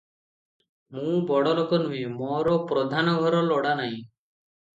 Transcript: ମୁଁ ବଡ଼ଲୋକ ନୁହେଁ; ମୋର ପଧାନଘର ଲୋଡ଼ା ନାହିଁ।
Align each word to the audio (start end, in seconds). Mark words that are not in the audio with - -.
ମୁଁ 0.95 1.19
ବଡ଼ଲୋକ 1.31 1.79
ନୁହେଁ; 1.83 2.07
ମୋର 2.15 2.57
ପଧାନଘର 2.73 3.45
ଲୋଡ଼ା 3.53 3.77
ନାହିଁ। 3.83 3.95